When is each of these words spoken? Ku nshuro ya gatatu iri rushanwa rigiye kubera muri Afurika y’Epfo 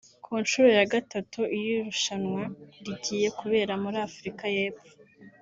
Ku 0.23 0.31
nshuro 0.43 0.69
ya 0.77 0.85
gatatu 0.93 1.39
iri 1.57 1.73
rushanwa 1.85 2.41
rigiye 2.85 3.27
kubera 3.39 3.73
muri 3.83 3.97
Afurika 4.07 4.43
y’Epfo 4.55 4.91